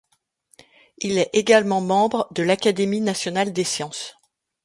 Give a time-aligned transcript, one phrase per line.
[0.97, 4.17] Il est également membre de l'Académie nationale des sciences.